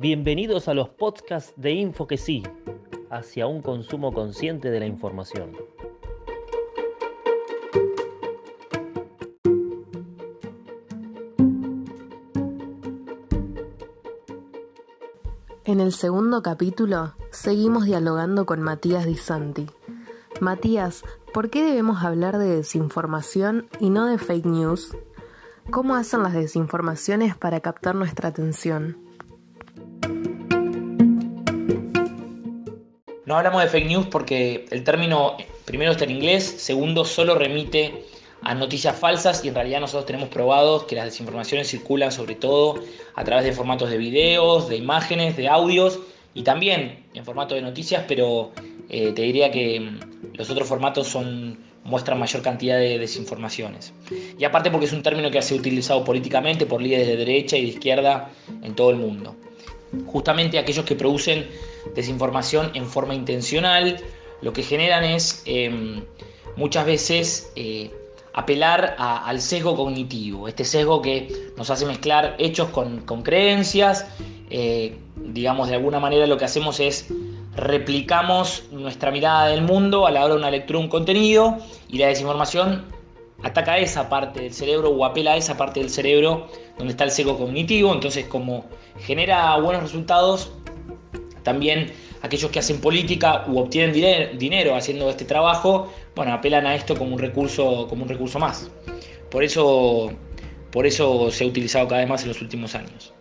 Bienvenidos 0.00 0.66
a 0.68 0.72
los 0.72 0.88
podcasts 0.88 1.52
de 1.56 1.72
Info 1.72 2.06
que 2.06 2.16
sí, 2.16 2.42
hacia 3.10 3.46
un 3.46 3.60
consumo 3.60 4.14
consciente 4.14 4.70
de 4.70 4.80
la 4.80 4.86
información. 4.86 5.54
En 15.66 15.80
el 15.80 15.92
segundo 15.92 16.42
capítulo 16.42 17.12
seguimos 17.30 17.84
dialogando 17.84 18.46
con 18.46 18.62
Matías 18.62 19.04
Di 19.04 19.18
Santi. 19.18 19.66
Matías, 20.40 21.04
¿por 21.34 21.50
qué 21.50 21.62
debemos 21.62 22.02
hablar 22.02 22.38
de 22.38 22.56
desinformación 22.56 23.68
y 23.80 23.90
no 23.90 24.06
de 24.06 24.16
fake 24.16 24.46
news? 24.46 24.96
¿Cómo 25.70 25.94
hacen 25.94 26.22
las 26.22 26.32
desinformaciones 26.32 27.36
para 27.36 27.60
captar 27.60 27.94
nuestra 27.94 28.30
atención? 28.30 29.09
No 33.30 33.36
hablamos 33.36 33.62
de 33.62 33.68
fake 33.68 33.86
news 33.86 34.06
porque 34.06 34.66
el 34.72 34.82
término 34.82 35.36
primero 35.64 35.92
está 35.92 36.02
en 36.02 36.10
inglés, 36.10 36.42
segundo 36.58 37.04
solo 37.04 37.36
remite 37.36 38.04
a 38.42 38.56
noticias 38.56 38.98
falsas 38.98 39.44
y 39.44 39.48
en 39.48 39.54
realidad 39.54 39.78
nosotros 39.78 40.04
tenemos 40.04 40.30
probado 40.30 40.84
que 40.88 40.96
las 40.96 41.04
desinformaciones 41.04 41.68
circulan 41.68 42.10
sobre 42.10 42.34
todo 42.34 42.82
a 43.14 43.22
través 43.22 43.44
de 43.44 43.52
formatos 43.52 43.88
de 43.88 43.98
videos, 43.98 44.68
de 44.68 44.78
imágenes, 44.78 45.36
de 45.36 45.46
audios 45.46 46.00
y 46.34 46.42
también 46.42 47.04
en 47.14 47.24
formato 47.24 47.54
de 47.54 47.62
noticias, 47.62 48.02
pero 48.08 48.50
eh, 48.88 49.12
te 49.12 49.22
diría 49.22 49.52
que 49.52 49.78
mm, 49.78 50.34
los 50.36 50.50
otros 50.50 50.66
formatos 50.66 51.06
son, 51.06 51.56
muestran 51.84 52.18
mayor 52.18 52.42
cantidad 52.42 52.78
de 52.78 52.98
desinformaciones. 52.98 53.92
Y 54.40 54.42
aparte 54.42 54.72
porque 54.72 54.86
es 54.86 54.92
un 54.92 55.04
término 55.04 55.30
que 55.30 55.38
ha 55.38 55.42
sido 55.42 55.60
utilizado 55.60 56.02
políticamente 56.02 56.66
por 56.66 56.82
líderes 56.82 57.06
de 57.06 57.16
derecha 57.16 57.56
y 57.56 57.62
de 57.62 57.68
izquierda 57.68 58.32
en 58.64 58.74
todo 58.74 58.90
el 58.90 58.96
mundo. 58.96 59.36
Justamente 60.06 60.58
aquellos 60.58 60.84
que 60.84 60.94
producen 60.94 61.48
desinformación 61.94 62.70
en 62.74 62.86
forma 62.86 63.14
intencional, 63.14 63.96
lo 64.40 64.52
que 64.52 64.62
generan 64.62 65.04
es 65.04 65.42
em, 65.46 66.04
muchas 66.56 66.86
veces 66.86 67.52
eh, 67.56 67.90
apelar 68.32 68.94
al 68.98 69.40
sesgo 69.40 69.76
cognitivo, 69.76 70.46
este 70.46 70.64
sesgo 70.64 71.02
que 71.02 71.50
nos 71.56 71.70
hace 71.70 71.86
mezclar 71.86 72.36
hechos 72.38 72.68
con, 72.68 73.00
creencias, 73.22 74.06
eh, 74.50 74.96
digamos 75.16 75.68
de 75.68 75.74
alguna 75.74 75.98
manera 75.98 76.26
lo 76.26 76.38
que 76.38 76.44
hacemos 76.44 76.80
es 76.80 77.08
replicamos 77.56 78.64
nuestra 78.70 79.10
mirada 79.10 79.48
del 79.48 79.62
mundo 79.62 80.06
a 80.06 80.10
la 80.10 80.24
hora 80.24 80.34
de 80.34 80.40
una 80.40 80.50
lectura 80.50 80.78
un 80.78 80.88
contenido 80.88 81.58
y 81.88 81.98
la 81.98 82.06
desinformación 82.06 82.84
ataca 83.42 83.78
esa 83.78 84.08
parte 84.08 84.40
del 84.40 84.52
cerebro 84.52 84.90
o 84.90 85.04
apela 85.04 85.32
a 85.32 85.36
esa 85.36 85.56
parte 85.56 85.80
del 85.80 85.90
cerebro 85.90 86.48
donde 86.78 86.92
está 86.92 87.04
el 87.04 87.10
sesgo 87.10 87.38
cognitivo, 87.38 87.92
entonces 87.92 88.26
como 88.26 88.66
genera 88.98 89.56
buenos 89.58 89.82
resultados, 89.82 90.52
también 91.42 91.92
aquellos 92.22 92.50
que 92.50 92.58
hacen 92.58 92.80
política 92.80 93.44
u 93.48 93.58
obtienen 93.58 94.38
dinero 94.38 94.74
haciendo 94.74 95.08
este 95.08 95.24
trabajo, 95.24 95.92
bueno, 96.14 96.32
apelan 96.32 96.66
a 96.66 96.74
esto 96.74 96.96
como 96.96 97.14
un 97.14 97.18
recurso, 97.18 97.86
como 97.88 98.02
un 98.02 98.08
recurso 98.08 98.38
más. 98.38 98.70
Por 99.30 99.44
eso, 99.44 100.12
por 100.70 100.86
eso 100.86 101.30
se 101.30 101.44
ha 101.44 101.46
utilizado 101.46 101.88
cada 101.88 102.00
vez 102.00 102.08
más 102.08 102.22
en 102.22 102.28
los 102.28 102.42
últimos 102.42 102.74
años. 102.74 103.12